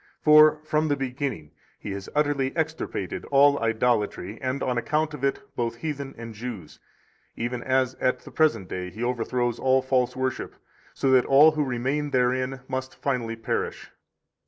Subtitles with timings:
[0.23, 5.43] For from the beginning He has utterly extirpated all idolatry, and, on account of it,
[5.55, 6.79] both heathen and Jews;
[7.35, 10.55] even as at the present day He overthrows all false worship,
[10.95, 13.91] so that all who remain therein must finally perish.